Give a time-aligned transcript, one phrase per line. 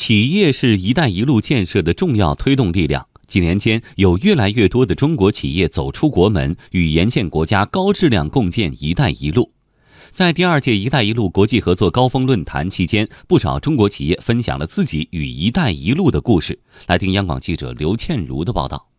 [0.00, 3.06] 企业是一带一路建设的重要推动力量。
[3.28, 9.52] 几年间，有越来越多的中国企业走出国门，与沿线国家高质量共建“一带一路”。
[10.10, 16.58] 在第二届“一带一路”国际合作高峰论坛期间，不少中国企业分享了自己与“一带一路”的故事。
[16.86, 18.89] 来听央广记者刘倩茹的报道。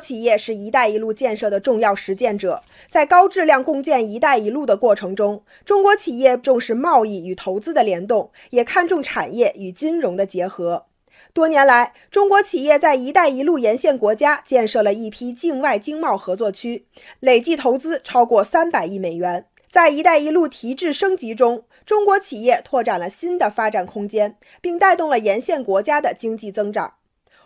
[0.00, 10.86] 企业是一带一路建设的重要实践者，在高质量共建“一带一路”的过程中，中国企业重视贸易与投资的联动，也看重产业与金融的结合。
[11.32, 16.86] 多年来，中国企业在“一带一路”沿线国家建设了一批境外经贸合作区，
[17.20, 19.46] 累计投资超过三百亿美元。
[19.70, 26.94] 在“一带一路”提质升级中，中国企业拓展了新的发展空间，并带动了沿线国家的经济增长。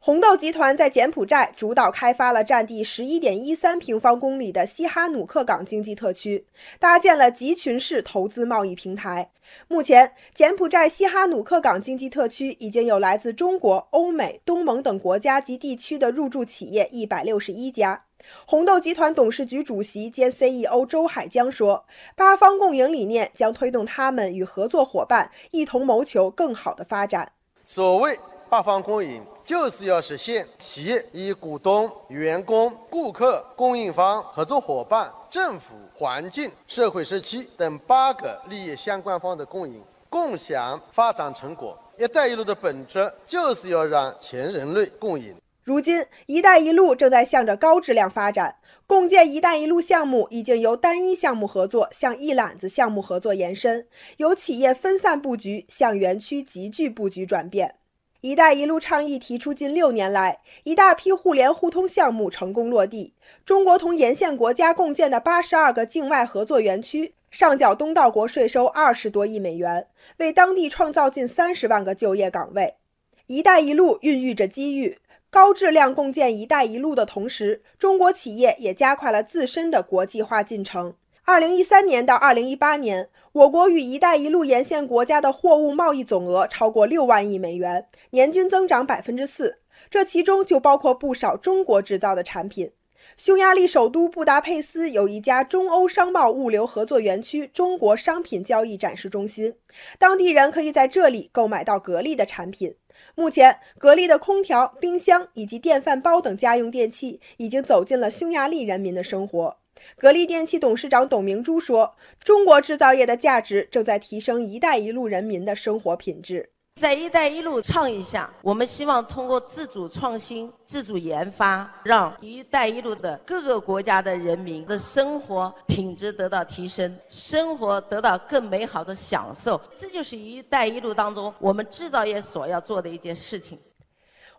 [0.00, 6.46] 红豆集团在柬埔寨主导开发了占地十一点一三平方公里的西哈努克港经济特区，
[6.78, 9.28] 搭建了集群式投资贸易平台。
[9.66, 18.04] 目前，柬埔寨西哈努克港经济特区已经有来自中国、欧美、东盟等国家及地区的入驻企业一百六十一家。
[18.46, 21.84] 红豆集团董事局主席兼 CEO 周海江说
[22.14, 27.32] ：“八方共赢理念将推动他们与合作伙伴一同谋求更好的发展。”
[27.66, 28.16] 所谓
[28.48, 29.20] 八方共赢。
[29.48, 41.74] 就是要实现企业与股东、员工、顾客、供应方、合作伙伴、政府、环境、社会社区等八个利益相关方的共赢，共享发展成果。
[41.96, 45.34] “一带一路”的本质就是要让全人类共赢。
[45.64, 48.54] 如今，“一带一路”正在向着高质量发展，
[48.86, 53.86] 共建“一带一路”项目已经由单一项目合作向一揽子项目合作延伸，
[54.18, 57.76] 由企业分散布局向园区集聚布局转变。
[58.20, 63.14] “一带一路”倡议提出近六年来，一大批互联互通项目成功落地。
[63.44, 69.86] 中国同沿线国家共建的八十二个境外合作园区，上缴东道国税收二十多亿美元，
[70.16, 72.74] 为当地创造近三十万个就业岗位。
[73.28, 74.98] “一带一路”孕育着机遇，
[75.30, 80.94] 高质量共建“一带一路”的同时，中国企业也加快了自身的国际化进程。
[81.28, 89.58] 二零一三年到二零一八年，我国与“一带一路”沿线国家的货物贸易总额超过六万亿美元，年均增长百分之四。
[89.90, 92.72] 这其中就包括不少中国制造的产品。
[93.18, 99.54] 匈牙利首都布达佩斯有一家中欧商贸物流合作园区——中国商品交易展示中心，
[99.98, 102.74] 当地人可以在这里购买到格力的产品。
[103.14, 109.58] 目前，格力的空调、冰箱以及电饭煲等家用电器已经走进了匈牙利人民的生活。
[109.96, 116.50] 格力电器董事长董明珠说：“中国制造业的价值正在提升‘一带一路’人民的生活品质。
[116.76, 129.60] 在‘一带一路’倡议下，我们希望通过自主创新、自主研发，让‘一带一路’的各个国家的人民的生活品质得到提升，生活得到更美好的享受。
[129.74, 133.58] 这就是‘一带一路’当中我们制造业所要做的一件事情。”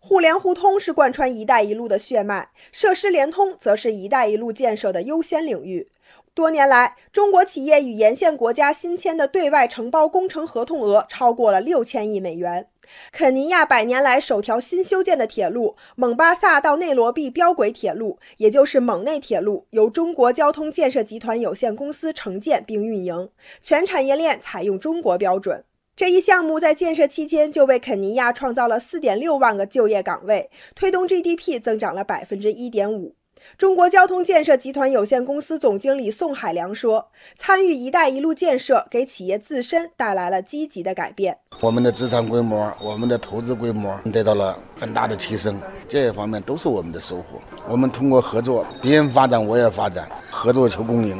[0.00, 5.88] 互联互通是贯穿“一带一路”的血脉，设施联通则是“一带一路”建设的优先领域。
[6.34, 12.68] 多年来，中国企业与沿线国家新签的对外承包工程合同额超过了六千亿美元。
[13.12, 23.28] 肯尼亚百年来首条新修建的铁路——蒙巴萨到内罗毕标轨铁路，也就是蒙内铁路，由中国交通建设集团有限公司承建并运营，
[23.60, 25.64] 全产业链采用中国标准。
[25.98, 33.16] 这一项目在建设期间就为肯尼亚创造了四点六万个就业岗位，推动 GDP 增长了百分之一点五。
[33.56, 41.36] 中国交通建设集团有限公司总经理宋海良说：“参与‘一带一路’建设，给企业自身带来了积极的改变。
[41.60, 47.40] 我们的资产规模、我们的投资规模得到了很大的提升，这些方面都是我们的收获。
[47.68, 51.18] 我们通过合作，别人发展我也发展，合作求共赢。”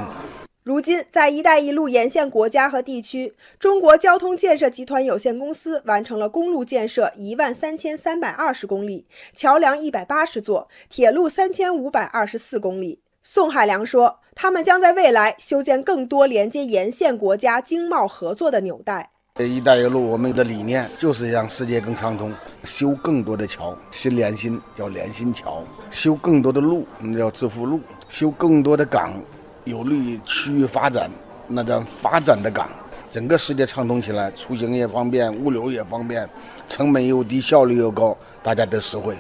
[0.69, 13.01] 如今，在“一带一路”沿线国家和地区，中国交通建设集团有限公司完成了公路建设一万三千三百二十公里，桥梁一百八十座，铁路三千五百二十四公里。
[13.23, 19.09] 宋海良说：“他们将在未来修建更多连接沿线国家经贸合作的纽带。
[19.41, 22.31] ”“一带一路”我们的理念就是让世界更畅通，
[22.65, 27.79] 修更多的桥，心连心叫连心桥；修更多的路，那叫致富路；
[28.11, 29.19] 修更多的港。
[29.69, 31.11] 有利于区域发展，
[31.47, 32.67] 那叫发展的港，
[33.11, 36.27] 整个世界畅通起来，出行也方便，物流也方便，
[36.69, 39.15] 成本又低，效率又高，大家都实惠。